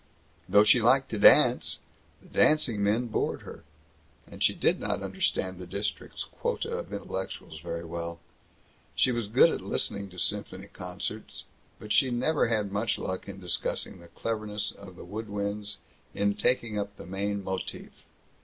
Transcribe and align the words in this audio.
Though 0.49 0.63
she 0.63 0.81
liked 0.81 1.09
to 1.11 1.19
dance, 1.19 1.79
the 2.23 2.27
"dancing 2.27 2.81
men" 2.83 3.05
bored 3.05 3.43
her. 3.43 3.63
And 4.25 4.41
she 4.41 4.55
did 4.55 4.79
not 4.79 5.03
understand 5.03 5.59
the 5.59 5.67
district's 5.67 6.23
quota 6.23 6.75
of 6.75 6.91
intellectuals 6.91 7.59
very 7.59 7.85
well; 7.85 8.19
she 8.95 9.11
was 9.11 9.27
good 9.27 9.51
at 9.51 9.61
listening 9.61 10.09
to 10.09 10.17
symphony 10.17 10.69
concerts, 10.73 11.43
but 11.77 11.93
she 11.93 12.09
never 12.09 12.47
had 12.47 12.71
much 12.71 12.97
luck 12.97 13.29
in 13.29 13.39
discussing 13.39 13.99
the 13.99 14.07
cleverness 14.07 14.71
of 14.71 14.95
the 14.95 15.05
wood 15.05 15.29
winds 15.29 15.77
in 16.15 16.33
taking 16.33 16.79
up 16.79 16.97
the 16.97 17.05
main 17.05 17.43
motif. 17.43 17.91